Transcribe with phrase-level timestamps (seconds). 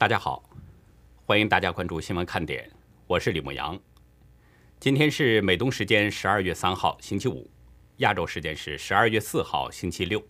[0.00, 0.42] 大家好，
[1.26, 2.70] 欢迎大家关注新闻看点，
[3.06, 3.78] 我是李牧阳。
[4.78, 7.50] 今天是美东时间十二月三号星期五，
[7.98, 10.26] 亚洲时间是十二月四号星期六。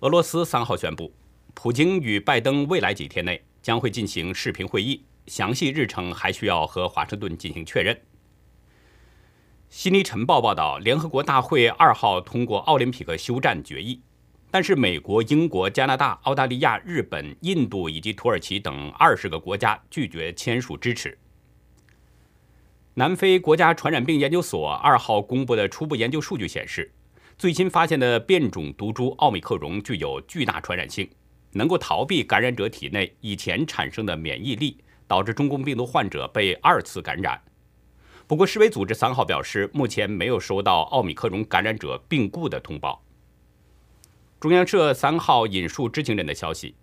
[0.00, 1.10] 俄罗斯三号宣布，
[1.54, 7.98] 普京与拜登未来几天内将会进行视频会议，详细日程还需要和华盛顿进行确认。
[9.70, 14.02] 悉尼晨报报道，联合国大会二号通过奥林匹克休战决议。
[14.56, 21.18] 但是，美国、英国、加拿大、澳大利亚、日本、印度以及土耳其等二十个国家拒绝签署支持。
[22.94, 26.90] 南非国家传染病研究所二号公布的初步研究数据显示，
[27.36, 31.06] 最新发现的变种毒株奥密克戎具有巨大传染性，
[31.52, 37.38] 能够逃避感染者体内以前产生的免疫力，导致中共病毒患者被二次感染。
[38.26, 43.02] 不过，世卫组织三号表示，目前没有收到奥密克戎感染者病故的通报。
[44.38, 46.74] 中央社三号引述知情人的消息，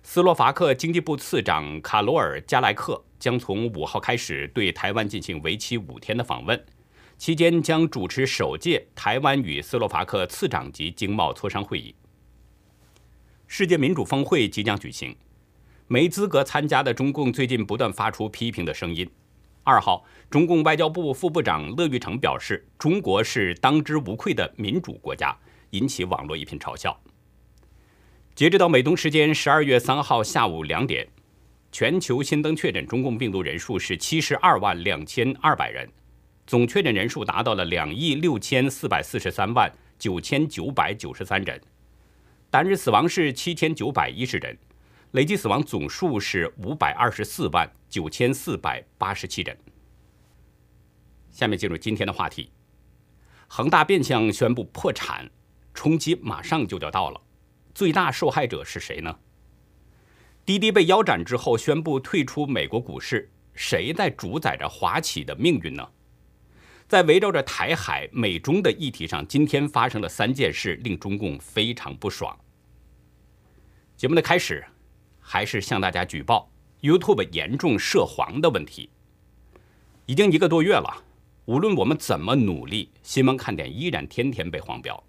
[0.00, 6.64] 斯洛伐克经济部次长卡罗尔·加莱克将从五号开始对台湾进行为期五天的访问，
[7.18, 11.92] 期间将主持首届台湾与斯洛伐克次长级经贸磋商会议。
[13.48, 15.16] 世界民主峰会即将举行，
[15.88, 19.10] 没资格参加的中共最近不断发出批评的声音。
[19.64, 25.36] 二号，中共外交部副部长乐玉成表示，中国是当之无愧的民主国家。
[25.70, 27.00] 引起网络一片嘲笑。
[28.34, 31.06] 截止到美东时间十二月三号下午两点，
[31.70, 35.90] 全球新增确诊中共病毒人数是七十二万两千二百人，
[36.46, 41.60] 总确诊人数达到了两亿六千四百四十三万九千九百九十三人，
[42.50, 44.56] 单日死亡是七千九百一十人，
[45.10, 49.58] 累计死亡总数是五百二十四万九千四百八十七人。
[51.30, 52.50] 下面进入今天的话题，
[53.48, 55.30] 恒大变相宣布破产。
[55.74, 57.20] 冲击马上就要到了，
[57.74, 59.18] 最大受害者是谁呢？
[60.44, 65.88] 滴滴被腰斩之后宣布退出美国股市，谁在主宰着华企的命运呢？
[66.88, 72.36] 在围绕着台海、美中的议题上，今天发生的三件事令中共非常不爽。
[73.96, 74.64] 节目的开始，
[75.20, 76.50] 还是向大家举报
[76.80, 78.90] YouTube 严重涉黄的问题。
[80.06, 81.04] 已经一个多月了，
[81.44, 85.00] 无论我们怎么努力，新闻看点依然天天被黄标。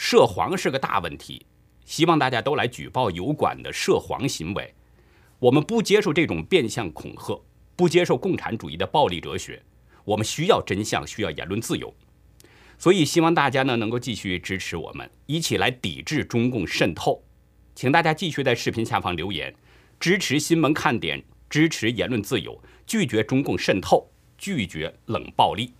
[0.00, 1.44] 涉黄是个大问题，
[1.84, 4.72] 希望大家都来举报有关的涉黄行为。
[5.40, 7.42] 我们不接受这种变相恐吓，
[7.74, 9.60] 不接受共产主义的暴力哲学。
[10.04, 11.92] 我们需要真相，需要言论自由。
[12.78, 17.20] 所以希望大家呢能够继续支持我们，一起来抵制中共渗透。
[17.74, 19.52] 请大家继续在视频下方留言，
[19.98, 21.20] 支持新闻看点，
[21.50, 25.72] 支持言论自由，拒绝中共渗透，拒绝冷暴力。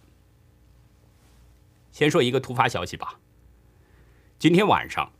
[1.92, 3.20] 先说一个突发消息吧。
[4.40, 5.10] 今天晚上，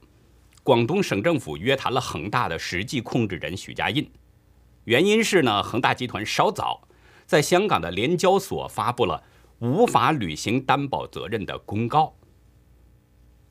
[0.62, 4.08] 广东省政府约谈了恒大的实际控制人许家印，
[4.84, 6.86] 原因是呢，恒大集团稍早
[7.26, 9.24] 在香港的联交所发布了
[9.58, 12.14] 无法履行担保责任的公告。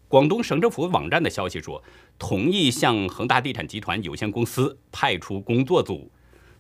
[0.08, 1.84] 广东省政府网站的消息说，
[2.18, 6.10] 同意向恒大地产集团有限公司派出工作组，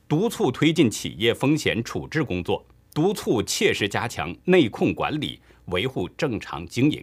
[0.06, 7.02] 督促推进企业风险处置工作，督促切实加强内控管理，维护正常经营。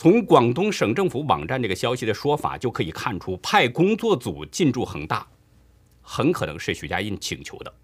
[0.00, 5.28] 从广东省政府网站这个消息的说法就可以看出，派工作组进驻恒大，
[6.00, 7.74] 很可能是许家印请求的。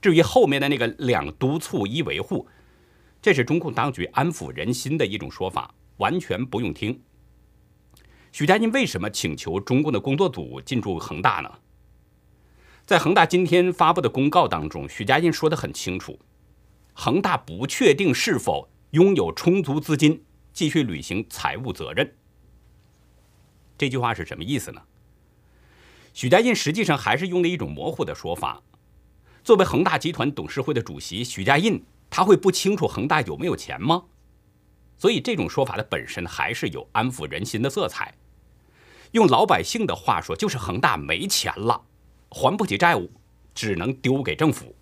[0.00, 2.48] 至于后面的那个两督促一维护，
[3.20, 7.00] 这是中共当局安抚人心的一种说法，完全不用听。
[8.32, 11.48] 许家印为什么请求中共的工作组进驻恒大呢？
[12.84, 16.18] 在恒大今天发布的公告当中，许家印说的很清楚，
[16.94, 20.24] 恒大不确定是否拥有充足资金。
[20.52, 22.14] 继续履行财务责任，
[23.78, 24.82] 这句话是什么意思呢？
[26.12, 28.62] 许家印实际上还是用了一种模糊的说法。
[29.42, 34.04] 作为恒大集团董事会的主席，许家印他会不清楚恒大有没有钱吗？
[34.98, 38.14] 所以这种说法的本身还是有安抚人心的色彩。
[39.12, 41.82] 用老百姓的话说，就是恒大没钱了，
[42.28, 43.10] 还不起债务，
[43.54, 44.76] 只能丢给政府。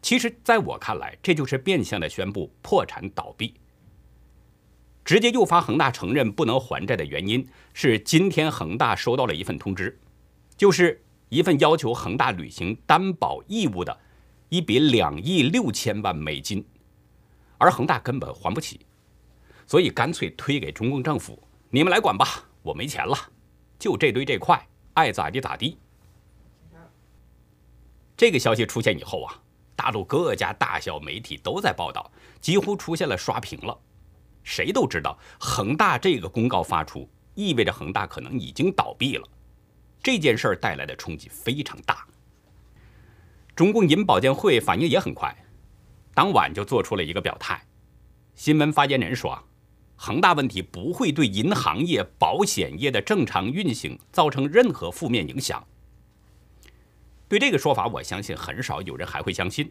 [0.00, 3.54] 其实，在我看来，这就是变相的宣布破产倒闭。
[5.10, 9.98] 直接诱发恒大承认不能还债的原因是，今天恒大收到了一份通知，
[10.56, 13.98] 就是一份要求恒大履行担保义务的
[14.50, 16.64] 一笔两亿六千万美金，
[17.58, 18.86] 而恒大根本还不起，
[19.66, 23.18] 所以干脆推给中共政府，你们来管吧，我没钱了，
[23.80, 24.64] 就这堆这块，
[24.94, 25.76] 爱咋地咋地。
[28.16, 29.34] 这个消息出现以后啊，
[29.74, 32.08] 大陆各家大小媒体都在报道，
[32.40, 33.76] 几乎出现了刷屏了。
[34.42, 39.28] 谁都知道，恒大这个公告发出，意味着恒大可能已经倒闭了。
[40.02, 42.06] 这件事儿带来的冲击非常大。
[43.54, 45.36] 中共银保监会反应也很快，
[46.14, 47.62] 当晚就做出了一个表态。
[48.34, 49.38] 新闻发言人说
[49.96, 55.62] ：“恒大问题不会对银行业、保险业的正常运行造成任何负面影响。”
[57.28, 59.70] 对这个说法，我相信很少有人还会相信，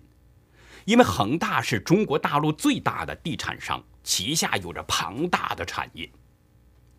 [0.85, 6.09] 因为恒大是中国大陆最大的地产商，旗下有着庞大的产业。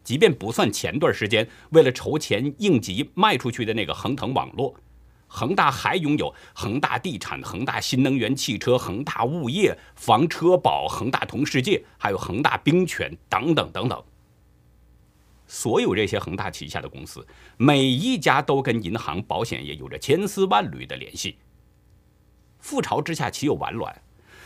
[0.02, 4.74] 即便不算前段时间为了筹钱应急卖出去的那个恒腾网络，
[5.28, 14.02] 恒大还拥有恒大地产、恒大新能源汽车、恒大物业、房车保、恒大同世界，还有恒大冰泉等等等等。
[15.46, 17.26] 所有这些恒大旗下的公司，
[17.56, 21.36] 每一家都跟银行、保险业有着千丝万缕的联系。
[22.62, 24.02] 覆巢之下岂有完卵？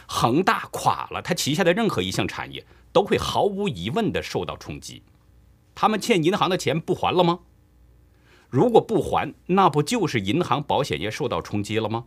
[0.06, 5.02] 恒大垮了，它旗下的任何一项产业都会毫无疑问地受到冲击。
[5.74, 7.40] 他们欠银行的钱不还了吗？
[8.50, 12.04] 如果不还，那不就是银行、保险业受到冲击了吗？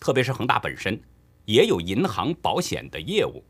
[0.00, 1.00] 特别是恒大本身
[1.44, 3.44] 也有银行、保险的业务，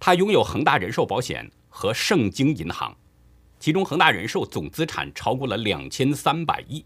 [0.00, 2.96] 它拥有恒大人寿保险和盛京银行，
[3.60, 6.84] 其中恒大人寿总资产超过了两千三百亿。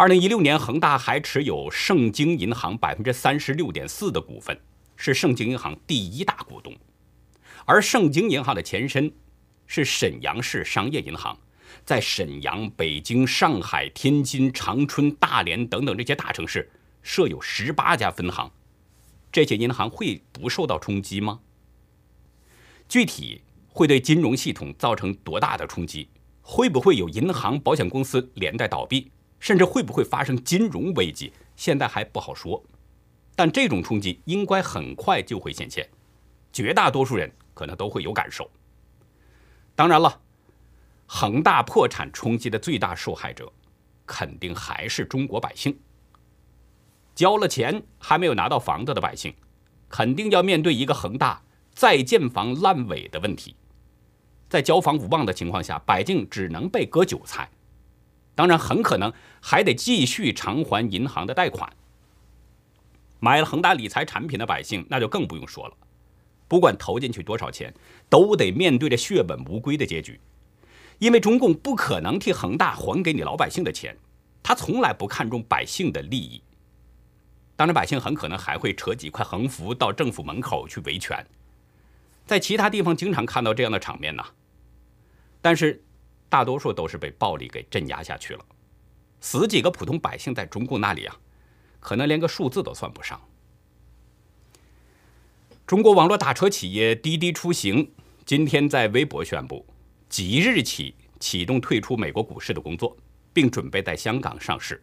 [0.00, 4.58] 二零一六年，恒大还持有盛京银行百分之三十六点四的股份，
[4.96, 6.74] 是盛京银行第一大股东。
[7.66, 9.12] 而盛京银行的前身
[9.66, 11.38] 是沈阳市商业银行，
[11.84, 16.70] 在沈阳、北京、上海、天津、长春、大连等等这些大城市
[17.02, 18.50] 设有十八家分行，
[19.30, 21.40] 这些银行会不受到冲击吗？
[22.88, 26.08] 具体会对金融系统造成多大的冲击？
[26.40, 31.32] 会不会有银行、保险公司连带倒闭，甚至会不会发生金融危机？
[31.56, 32.62] 现在还不好说，
[33.34, 35.88] 但这种冲击应该很快就会显现，
[36.52, 37.28] 绝大多数人。
[37.52, 38.50] 可能都会有感受。
[39.74, 40.18] 当然了，
[41.04, 43.52] 恒大破产冲击的最大受害者，
[44.06, 45.78] 肯定还是中国百姓。
[47.14, 49.34] 交了钱还没有拿到房子的百姓，
[49.90, 51.42] 肯定要面对一个恒大
[51.74, 53.54] 在建房烂尾的问题。
[54.48, 57.50] 在交房无望的情况下，百姓只能被割韭菜。
[58.40, 61.70] 当然，很可能还得继续偿还银行的贷款。
[63.18, 65.76] 买了恒大理财产品的百姓，那就更不用说了。
[66.48, 67.74] 不管投进去多少钱，
[68.08, 70.18] 都得面对着血本无归的结局，
[71.00, 73.94] 因为中共不可能替恒大还给你老百姓的钱，
[74.42, 76.40] 他从来不看重百姓的利益。
[77.56, 81.26] 当然，百姓很可能还会扯几块横幅到政府门口去维权，
[82.24, 84.24] 在其他地方经常看到这样的场面呢。
[85.42, 85.84] 但是，
[86.30, 88.44] 大多数都是被暴力给镇压下去了，
[89.20, 91.14] 死几个普通百姓在中共那里啊，
[91.80, 93.20] 可能连个数字都算不上。
[95.66, 97.92] 中国网络打车企业滴滴出行
[98.24, 99.66] 今天在微博宣布，
[100.08, 102.96] 即日起启动退出美国股市的工作，
[103.32, 104.82] 并准备在香港上市。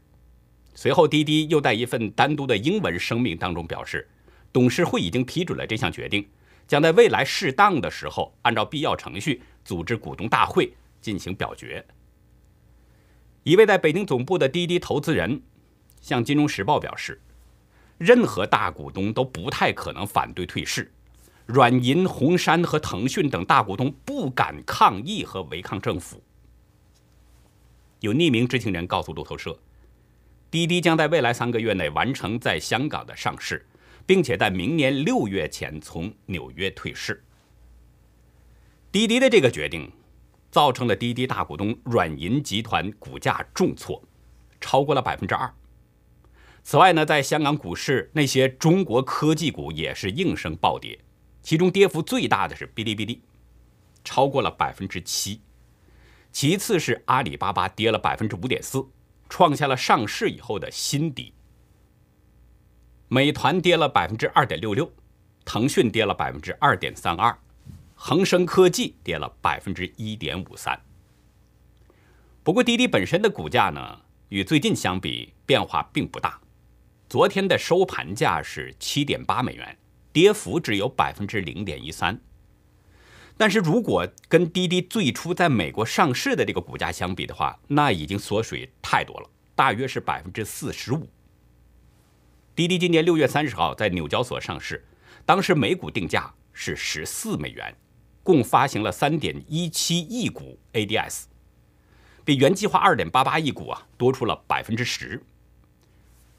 [0.76, 4.08] 随后，滴滴又在一份单独的英文声明当中表示，
[4.54, 6.28] 董事会已经批准了这项决定，
[6.68, 10.72] 将在未来适当的时候按照必要程序组织股东大会
[11.02, 11.86] 进行表决。
[13.44, 15.42] 一位在北京总部的滴滴投资人
[16.02, 17.22] 向《金融时报》表示。
[18.00, 20.92] 任何大股东都不太可能反对退市，
[21.48, 26.22] 软银、红杉和腾讯等大股东不敢抗议和违抗政府。
[28.02, 29.60] 有匿名知情人告诉路透社，
[30.52, 33.66] 滴滴将在未来三个月内完成在香港的上市，
[34.06, 37.24] 并且在明年六月前从纽约退市。
[38.92, 39.92] 滴滴的这个决定，
[40.50, 44.02] 造成了滴滴大股东软银集团股价重挫，
[44.60, 45.54] 超过了百分之二。
[46.64, 51.00] 此外呢，在香港股市，那些中国科技股也是应声暴跌，
[51.42, 53.22] 其中跌幅最大的是哔哩哔哩，
[54.04, 55.42] 超过了百分之七，
[56.32, 58.86] 其次是阿里巴巴跌了百分之五点四，
[59.30, 61.34] 创下了上市以后的新低。
[63.08, 64.92] 美团跌了百分之二点六六，
[65.46, 67.38] 腾讯跌了百分之二点三二，
[68.00, 70.80] 恒生科技跌了百分之一点五三。
[72.44, 76.40] 不过滴滴本身的股价呢，与最近相比变化并不大。
[77.10, 79.78] 昨天的收盘价是七点八美元，
[80.14, 82.22] 跌幅只有百分之零点一三。
[83.36, 91.10] 但是如果跟滴滴最初在美国上市的这个股价相比的话，那已经缩水太多了，大约是百分之四十五。
[92.56, 94.86] 滴滴今年六月三十号在纽交所上市，
[95.26, 97.76] 当时每股定价是十四美元，
[98.28, 101.24] 共发行了三点一七亿股 ADS，
[102.26, 105.24] 比原计划二点八八亿股啊多出了百分之十。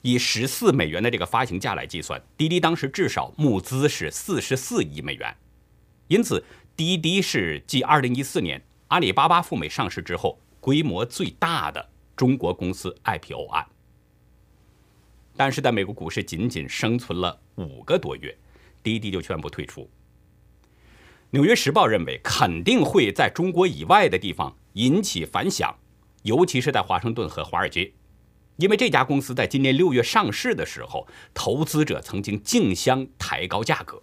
[0.03, 5.35] 以十四美元的这个发行价来计算，滴滴当时至少募资是四十四亿美元，
[6.09, 6.45] 因此
[6.77, 13.67] 滴滴是继二零一四年阿里巴巴赴美上市之后，规模最大的中国公司 IPO 案。
[15.39, 18.37] 但是，在美国股市仅仅生存了五个多月，
[18.83, 19.85] 滴滴就宣布退出。
[21.31, 25.77] 《纽约时报》认为，肯定会在中国以外的地方引起反响，
[26.23, 27.93] 尤其是在华盛顿和华尔街，
[28.57, 34.03] 因为这家公司在今年六月上市的时候，投资者曾经竞相抬高价格。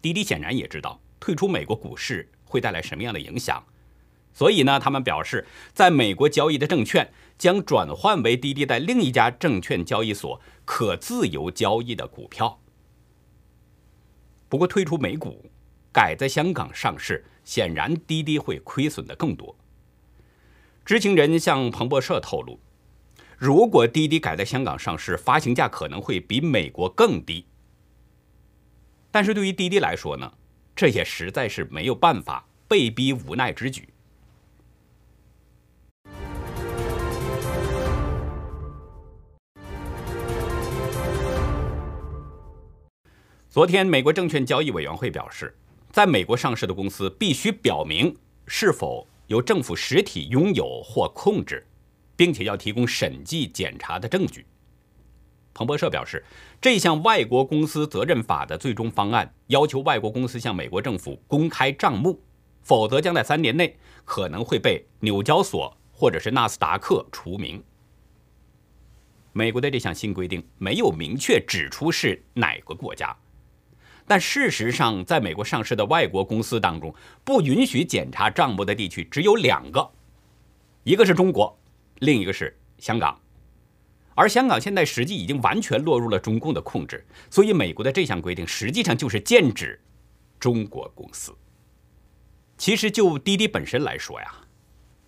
[0.00, 3.64] 滴滴显然也知道退出美国股市会带来什么样的影响。
[4.32, 12.60] 所以呢，他们表示，在美国交易的证券将转换为滴滴在另一家证券交易所可自由交易的股票。
[14.48, 15.50] 不过，退出美股，
[15.96, 19.56] 改在香港上市，显然滴滴会亏损的更多。
[20.84, 22.60] 知情人向彭博社透露，
[23.38, 27.46] 如果滴滴改在香港上市，发行价可能会比美国更低。
[29.10, 30.30] 但是对于滴滴来说呢，
[30.74, 33.88] 这也实在是没有办法，被逼无奈之举。
[43.48, 45.56] 昨天，美国证券交易委员会表示，
[45.96, 48.14] 在美国上市的公司必须表明
[48.46, 51.66] 是否由政府实体拥有或控制，
[52.14, 54.44] 并且要提供审计检查的证据。
[55.54, 56.22] 彭博社表示，
[56.60, 62.20] 这项外国公司责任法的最终方案要求外国公司向美国政府公开账目，
[62.60, 63.74] 否则将在三年内
[64.04, 67.64] 可能会被纽交所或者是纳斯达克除名。
[69.32, 73.16] 美国的这项新规定没有明确指出是哪个国家。
[74.06, 76.94] 但事实上，在美国上市的外国公司当中，
[77.24, 79.90] 不允许检查账目的地区只有两个，
[80.84, 81.58] 一个是中国，
[81.98, 83.20] 另一个是香港。
[84.14, 89.78] 而香港现在实际已经完全落入了中共的控制，所以美国的这项规定实际上就是剑指
[90.38, 91.36] 中国公司。
[92.56, 94.32] 其实就滴滴本身来说呀，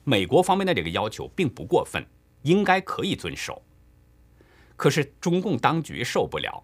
[0.04, 2.04] 美国方面的这个要求并不过分，
[2.42, 3.62] 应该可以遵守。
[4.76, 6.62] 可是中共当局受不了。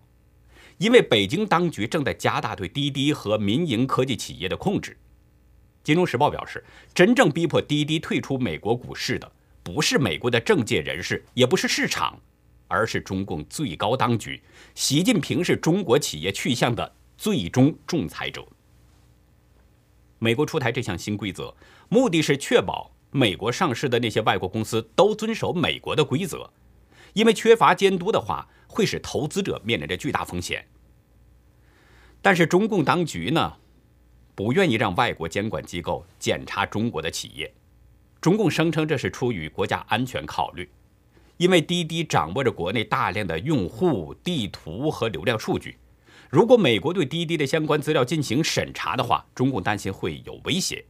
[0.78, 4.92] 因为北京当局正在加大对滴滴和民营科技企业的控制，
[5.82, 9.30] 《金融时报》表示，真正逼迫滴滴退出美国股市的，
[9.62, 12.18] 不是美国的政界人士，也不是市场，
[12.68, 14.42] 而是中共最高当局。
[14.74, 18.44] 习近平是中国企业去向的最终仲裁者。
[20.18, 21.54] 美国出台这项新规则，
[21.88, 26.50] 目的是确保美国上市的那些外国公司都遵守美国的规则。
[27.12, 30.66] 因为缺乏监督的话，会使投资者面临着巨大风险。
[32.20, 33.54] 但是中共当局呢，
[34.34, 37.54] 不愿意让外国监管机构检查中国的企业。
[38.20, 40.68] 中共声称这是出于国家安全考虑，
[41.36, 45.76] 因为滴滴掌握着国内大量的用户、地图和流量数据。
[46.30, 50.84] 如果美国对滴滴的相关资料进行审查的话，中共担心会有威胁。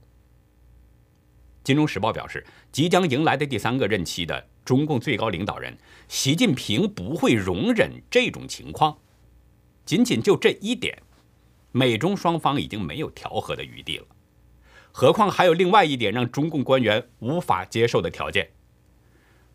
[1.64, 5.76] 金融时报表示，即将迎来的第三个任期的中共最高领导人
[6.09, 8.97] 习近平不会容忍这种情况。
[9.85, 11.02] 仅仅就这一点，
[11.73, 14.06] 美中双方已经没有调和的余地了。
[14.92, 18.50] 何况还有另外一点让中共官员无法接受的条件：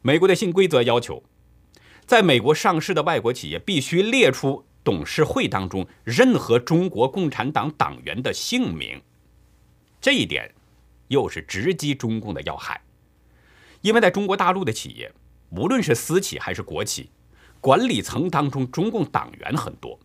[0.02, 1.24] 美国的新规则要求，
[2.06, 9.02] 在美国上市的外国企业必须列出董事会当中任何中国共产党党员的姓名。
[10.00, 10.54] 这一点。
[11.10, 12.80] 又是直击中共的要害，
[13.82, 15.12] 因为在中国大陆的企业，
[15.50, 17.10] 无论是私企还是国企，
[17.62, 20.00] 管理层当中中共党员很多，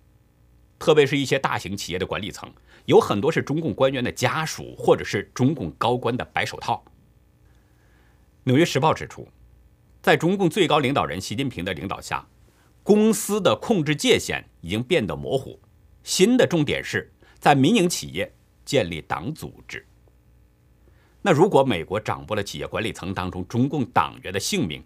[0.79, 2.53] 特别是一些大型企业的管理层，
[2.87, 6.85] 有很多是中共官员的家属或者是中共高官的白手套。
[8.45, 9.27] 纽约时报指出，
[10.03, 12.27] 在中共最高领导人习近平的领导下，
[12.83, 15.59] 公司的控制界限已经变得模糊，
[16.03, 18.33] 新的重点是在民营企业
[18.65, 19.85] 建立党组织。
[21.27, 24.85] 那如果美国掌握了企业管理层当中中共党员的姓名，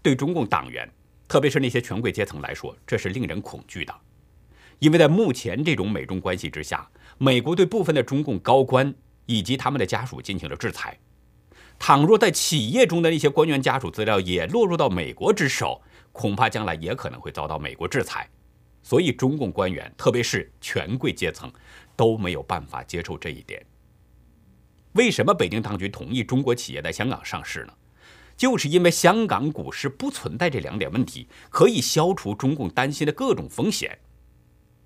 [0.00, 0.90] 对中共党员，
[1.28, 3.94] 特别是那些权贵阶层来说，这是令人恐惧的。
[4.78, 6.88] 因为在目前这种美中关系之下，
[7.18, 8.94] 美国对部分的中共高官
[9.26, 10.98] 以及他们的家属进行了制裁。
[11.78, 18.26] 倘若在企业中的那些官员家属资料也落入到美国之手，恐怕将来也可能会遭到美国制裁。
[18.82, 21.52] 所以，中共官员，特别是权贵阶层，
[21.94, 23.62] 都没有办法接受这一点。
[24.94, 27.72] 为什么北京当局同意中国企业在香港上市呢？
[28.36, 33.96] 就是因为香港股市不存在这两点问题，可以消除中共担心的各种风险。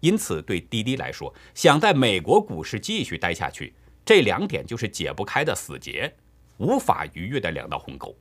[0.00, 3.74] 因此，对滴滴来说，想在美国股市继续待下去，
[4.04, 6.14] 这两点就是解不开的死结，
[6.58, 8.16] 无法逾越的两道鸿沟。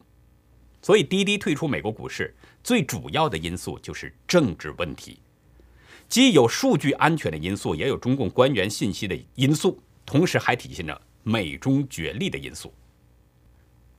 [0.81, 5.19] 所以，滴滴退出美国股市最主要的因素就是政治问题，
[6.09, 11.01] 既有数据安全的因素，也有中共官员信息的因素，同时还体现着。
[11.27, 12.73] 美中角力的因素。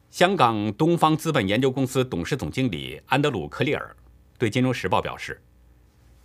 [0.08, 3.94] 香港东方资本研究公司董事总经理安德鲁·克利尔
[4.38, 5.38] 对《金融时报》表示，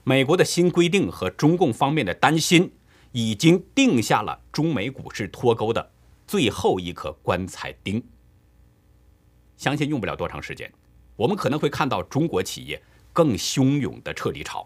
[0.05, 2.71] 美国的新规定和中共方面的担心，
[3.11, 5.91] 已经定下了中美股市脱钩的
[6.25, 8.01] 最后一颗棺材钉。
[9.57, 10.71] 相信用不了多长时间，
[11.17, 12.81] 我们可能会看到中国企业
[13.11, 14.65] 更汹涌的撤离潮。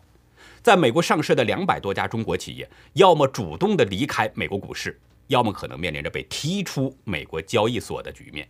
[0.61, 8.47] 在美国上市的两百多家中国企业，要么主动的离开美国股市，要么可能面临着被踢出美国交易所的局面。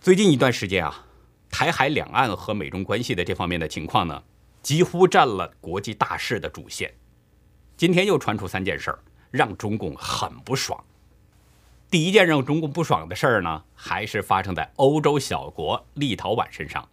[0.00, 1.06] 最近一段时间啊，
[1.50, 4.22] 台海两岸和美中关系的这方面的情况呢，
[4.62, 6.94] 几乎占了国际大事的主线。
[7.76, 8.98] 今天又传出三件事儿，
[9.30, 10.82] 让中共很不爽。
[11.90, 16.88] 第一件让中共不爽的事儿呢，还是发生在欧洲小国立陶宛身上。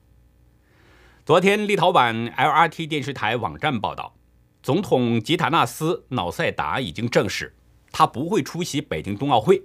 [1.25, 4.15] 昨天，立陶宛 LRT 电视台网站报道，
[4.63, 7.53] 总统吉塔纳斯·瑙塞达已经证实，
[7.91, 9.61] 他不会出席北京冬奥会。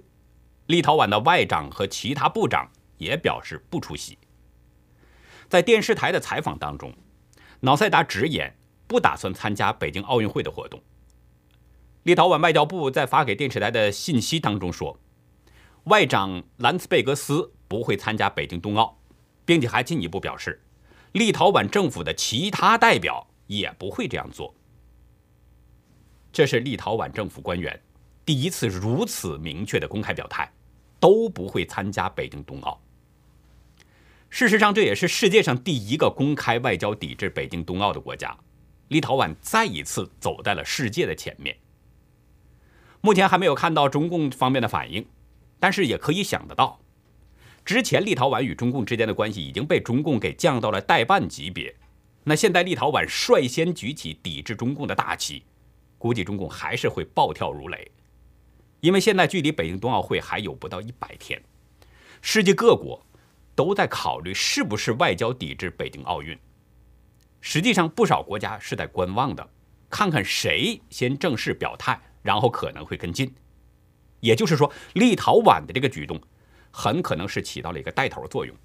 [0.65, 4.17] 立陶宛的外长和其他部长也表示不出席。
[5.47, 6.93] 在电视台的采访当中，
[7.61, 8.53] 瑙塞达直言
[8.87, 10.81] 不打算参加北京奥运会的活动。
[12.03, 14.99] 立陶宛外交部在发给电视台的信息当中说，
[15.85, 18.99] 外长兰茨贝格斯不会参加北京冬奥，
[19.45, 20.61] 并且还进一步表示。
[21.13, 24.53] 立陶宛政府的其他代表也不会这样做。
[26.31, 27.79] 这是立陶宛政府官员
[28.25, 30.51] 第一次如此明确的公开表态，
[30.99, 32.79] 都不会参加北京冬奥。
[34.29, 38.37] 事实上，这也是世界上第一个公开外交抵制北京冬奥的国家。
[38.89, 41.55] 立陶宛再一次走在了世界的前面。
[43.01, 45.05] 目前还没有看到中共方面的反应，
[45.59, 46.79] 但是也可以想得到。
[47.65, 51.75] 之前立陶宛与中共之间的关系已经被中共给降到了代办级别，
[52.23, 55.43] 那现在立陶宛率先举起抵制中共的大旗，
[55.99, 57.91] 估计中共还是会暴跳如雷。
[58.79, 61.39] 因为现在距离北京冬奥会还有不到一百天，
[62.19, 63.05] 世界各国
[63.53, 66.35] 都在考虑是不是外交抵制北京奥运。
[67.41, 69.47] 实际上，不少国家是在观望的，
[69.87, 73.31] 看看谁先正式表态，然后可能会跟进。
[74.19, 76.19] 也就是说，立陶宛的这个举动。
[76.71, 78.55] 很可能是起到了一个带头作用。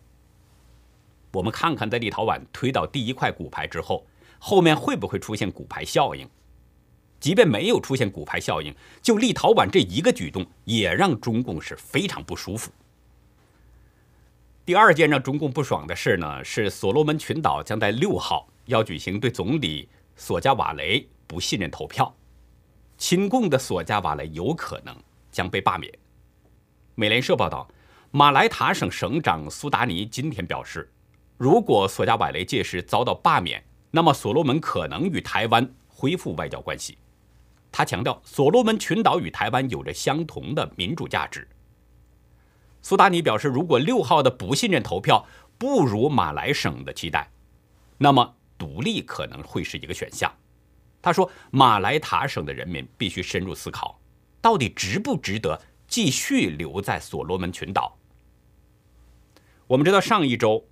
[1.32, 4.06] 我们看看，在立陶宛推倒第一块骨牌之后，
[4.38, 6.28] 后面会不会出现骨牌效应？
[7.24, 12.70] 即便没有出现骨牌效应，就立陶宛这一个举动，也让中共是非常不舒服。
[14.66, 22.14] 第二件让中共不爽的事呢，是所罗门群岛将在六号要举行对总理索加瓦雷不信任投票，
[22.98, 24.94] 亲共的索加瓦雷有可能
[25.32, 25.90] 将被罢免。
[26.94, 27.66] 美联社报道。
[28.10, 30.92] 马来塔省省长苏达尼今天表示，
[31.38, 36.98] 如果索加瓦雷届时遭到罢免，那么所罗门可能与台湾恢复外交关系。
[37.76, 41.48] 他强调，所罗门群岛与台湾有着相同的民主价值。
[42.82, 45.26] 苏达尼表示，如果六号的不信任投票
[45.58, 47.32] 不如马来省的期待，
[47.98, 50.32] 那么独立可能会是一个选项。
[51.02, 53.98] 他说，马来塔省的人民必须深入思考，
[54.40, 57.98] 到底值不值得继续留在所罗门群岛。
[59.66, 60.68] 我们知道，上一周，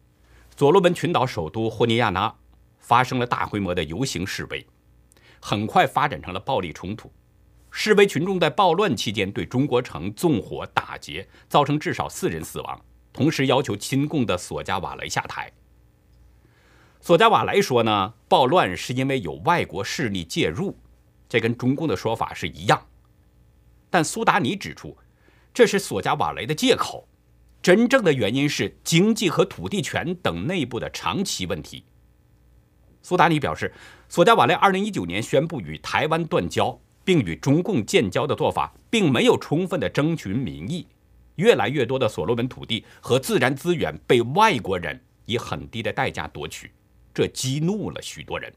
[0.56, 2.36] 所罗门群岛首都霍尼亚拉
[2.78, 4.64] 发生了大规模的游行示威，
[5.44, 7.12] 很快发展成了暴力冲突。
[7.72, 12.80] 示威群众在暴乱期间对中国城纵火打劫，造成至少四人死亡，
[13.12, 15.50] 同时要求亲共的索加瓦雷下台。
[17.00, 20.78] 索加瓦雷说呢，暴乱是因为有外国势力介入，
[21.28, 22.86] 这跟中共的说法是一样。
[23.90, 24.96] 但苏达尼指出，
[25.52, 27.08] 这是索加瓦雷的借口。
[27.62, 31.84] 真正的原因是经济和土地权等内部的长期问题。
[33.02, 33.72] 苏达尼表示，
[34.08, 40.86] 索加瓦雷2019年宣布与台湾断交，并与中共建交的做法，并没有充分的征询民意。
[41.36, 46.70] 越来越多的所罗门土地和自然资源被外国人以很低的代价夺取，
[47.12, 48.52] 这激怒了许多人。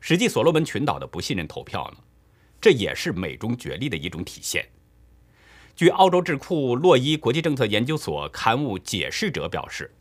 [0.00, 1.98] 实际，所罗门群岛的不信任投票呢，
[2.60, 4.66] 这也是美中角力的一种体现。
[5.74, 9.94] 据澳洲智库洛伊国际政策研究所刊物解释者表示，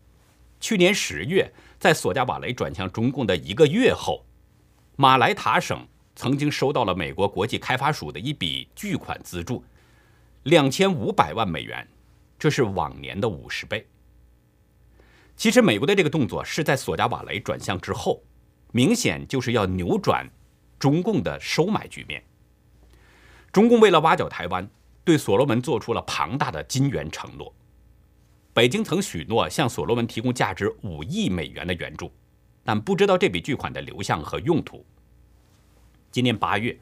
[0.60, 1.52] 去年十月，
[1.86, 4.26] 在索加瓦雷转向中共的一个月后，
[4.96, 9.64] 马来塔省曾经收到了美国国际开发署的一笔巨款资助，
[10.42, 11.88] 两千五百万美元，
[12.40, 13.88] 这是往年的五十倍。
[15.36, 18.20] 其实，美国的这个动作是在索加瓦雷转向之后，
[18.72, 20.28] 明显就是要扭转
[20.80, 22.24] 中共的收买局面。
[23.52, 24.68] 中共为了挖角台湾。
[25.04, 27.54] 对所罗门做出了庞大的金元承诺，
[28.56, 32.10] 北京曾许诺向所罗门提供价值五亿美元的援助，
[32.64, 34.86] 但不知道这笔巨款的流向和用途。
[36.10, 36.80] 今年八月，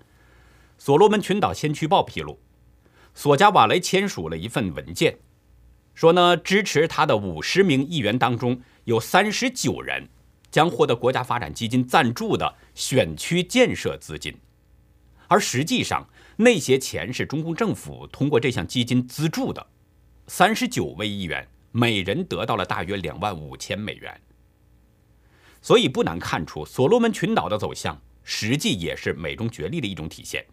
[0.78, 2.38] 所罗门群岛先驱报披露，
[3.16, 5.18] 索加瓦雷签署了一份文件，
[5.96, 10.08] 说呢，支持他的五十名议员当中有三十九人
[10.52, 14.38] 将获得国家发展基金赞助的选区建设资金，
[15.28, 16.08] 而实际上
[16.38, 19.66] 那些钱是中共政府通过这项基金资助的。
[20.28, 24.22] 三十九位议员每人得到了大约两万五千美元，
[25.60, 30.46] 所以不难看出，所罗门群岛的走向实际也是美中角力的一种体现。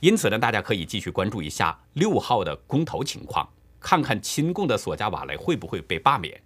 [0.00, 3.48] 因此呢，大家可以继续关注一下六号的公投情况，
[3.80, 6.38] 看看亲共的索加瓦雷会不会被罢免。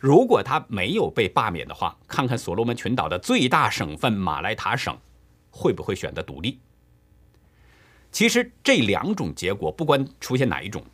[0.00, 4.98] 如果他没有被罢免的话，看看所罗门群岛的最大省份马来塔省
[5.52, 6.58] 会不会选择独立。
[8.10, 10.84] 其实这两种结果，不管出现哪一种，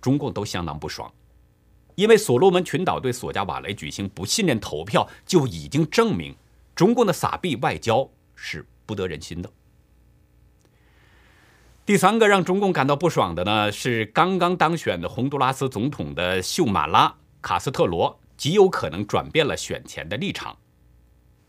[0.00, 1.12] 中共都相当不爽，
[2.00, 6.34] 因为所罗门群岛对索加瓦雷举行不信任投票，就已经证明
[6.74, 9.52] 中共的撒币外交是不得人心的。
[11.84, 20.56] 第三个让中共感到不爽的呢，是刚刚当选的洪都拉斯总统的秀马拉卡斯特罗极有可能转变了选前的立场。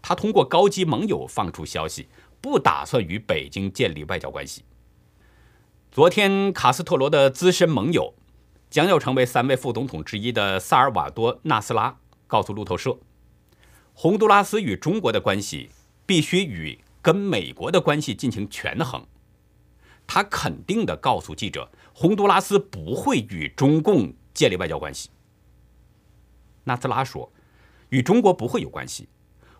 [0.02, 2.10] 他通过高级盟友放出消息，
[2.42, 4.66] 不打算与北京建立外交关系。
[5.94, 8.14] 昨天，卡斯特罗的资深盟友、
[8.72, 12.98] 将要成为三位副总统之一的萨尔瓦多纳斯拉告诉路透社，
[13.94, 15.70] 洪都拉斯与中国的关系
[16.06, 19.06] 必须与跟美国的关系进行权衡。
[20.08, 25.10] 他肯定地告诉记者，洪都拉斯不会与中共建立外交关系。
[26.64, 27.30] 纳斯拉说，
[27.90, 29.10] 与中国不会有关系，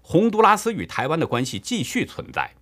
[0.02, 2.56] 洪都拉斯与台湾的关系继续存在。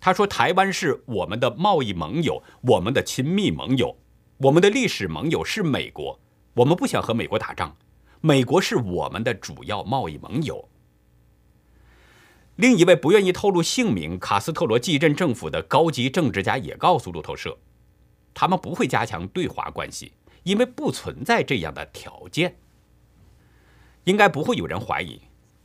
[0.00, 3.98] 他说，台湾是我们的贸易盟友，我们的亲密盟友，
[4.42, 6.18] 我们的历史盟友是美国，
[6.54, 7.76] 我们不想和美国打仗，
[8.20, 10.68] 美国是我们的主要贸易盟友。
[12.56, 17.56] 另一位不愿意透露姓名、卡斯特罗继任政府的高级政治家也告诉路透社，
[18.34, 22.56] 他们不会加强对华关系，因为不存在这样的条件。
[24.04, 25.20] 应该不会有人怀疑，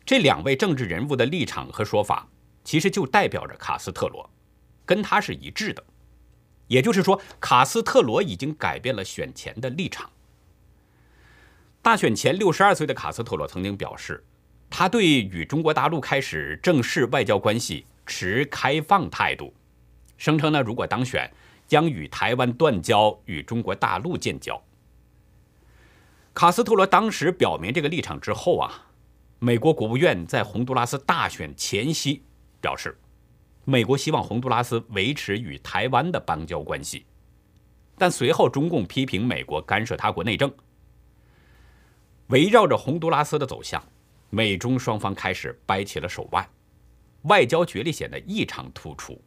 [0.05, 2.29] 这两位政治人物的立场和说法，
[2.63, 4.29] 其实就代表着卡斯特罗，
[4.85, 5.83] 跟他是一致的。
[6.67, 10.09] 也就是说，卡斯特罗已经改变了选前的立场。
[11.81, 14.23] 大选前六十二岁的卡斯特罗曾经表示。
[14.69, 19.53] 他对与中国大陆开始正式外交关系持开放态度，
[20.17, 21.31] 声称呢，如果当选，
[21.65, 24.61] 将与台湾断交，与中国大陆建交。
[26.33, 28.87] 卡斯特罗当时表明这个立场之后啊，
[29.39, 32.23] 美国国务院在洪都拉斯大选前夕
[32.59, 32.97] 表示，
[33.69, 37.05] 美国希望洪都拉斯维持与台湾的邦交关系，
[37.97, 40.49] 但随后中共批评美国干涉他国内政，
[42.27, 43.83] 围绕着洪都拉斯的走向。
[44.29, 46.47] 美中双方开始掰起了手腕，
[47.23, 49.21] 外交角力显得异常突出。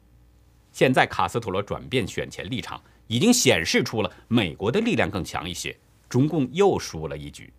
[0.72, 5.76] 现在卡斯特罗转变选前立场，已经显示出了美国的力量更强一些，
[6.09, 7.53] 中共又输了一局。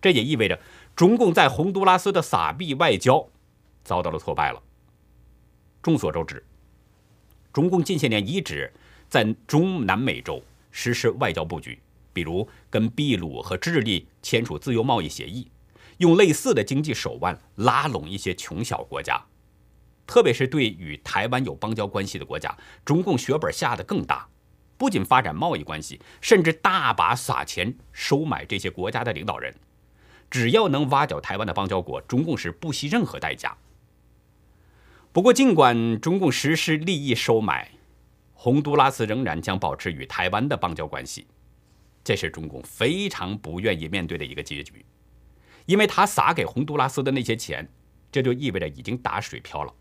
[0.00, 0.56] 这也意味着
[0.94, 3.28] 中共在洪都拉斯的撒币外交
[3.82, 4.62] 遭到了挫败了。
[5.82, 6.42] 众所周知，
[7.52, 8.72] 中共近些年一直
[9.08, 10.40] 在中南美洲
[10.70, 11.78] 实施外交布局，
[12.12, 15.50] 比如跟秘鲁和智利签署自由贸易协议。
[15.98, 19.24] 用类似的经济手腕拉拢一些穷小国家，
[20.06, 24.28] 特别是对与台湾有邦交关系的国家，中共血本下的更大。
[24.78, 29.54] 不仅发展贸易关系，甚至大把撒钱收买这些国家的领导人。
[30.30, 33.56] 只要能挖角台湾的邦交国，中共是不惜任何代价。
[35.12, 37.70] 不过，尽管中共实施利益收买，
[38.32, 41.26] 洪都拉斯仍然将保持与台湾的邦交关系，
[42.02, 44.84] 这是中共非常不愿意面对的一个结局。
[45.66, 47.68] 因为他撒给洪都拉斯的那些钱，
[48.10, 49.74] 这就意味着已经打水漂了。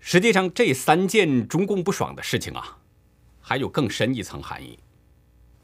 [0.00, 2.78] 实际上，这三件中共不爽的事情啊，
[3.40, 4.78] 还有更深一层含义。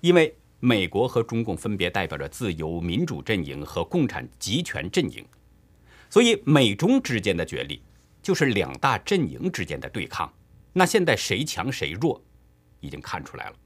[0.01, 5.25] 因为美国和中共分别代表着自由民主阵营和共产集权阵营，
[6.11, 7.83] 所以美中之间的角力
[8.21, 10.31] 就是两大阵营之间的对抗。
[10.73, 12.23] 那现在谁强谁弱，
[12.81, 13.57] 已经看出来了。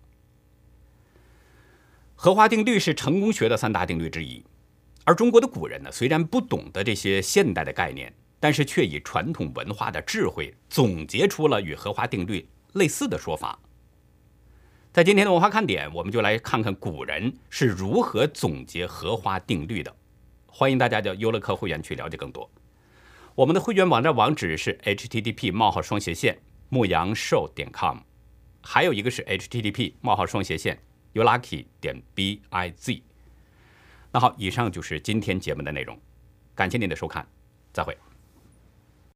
[2.15, 4.45] 荷花定律是成功学的三大定律之一。
[5.05, 13.59] 而中国的古人呢，虽然不懂得这些现代的概念，但是却以传统文化的智慧总结出了与荷花定律类似的说法。
[14.93, 19.95] 在今天的文化看点，我们就来看看古人是如何总结荷花定律的。
[20.57, 22.49] 欢迎大家到优乐客会员去了解更多。
[23.35, 26.39] 我们的会员网站网址是 http: 冒号双斜线
[26.69, 27.99] 牧羊兽点 com，
[28.63, 30.81] 还有一个是 http: 冒号双斜线
[31.13, 33.03] youlucky 点 biz。
[34.13, 35.99] 那好，以上就是今天节目的内容，
[36.55, 37.27] 感谢您的收看，
[37.73, 37.99] 再会。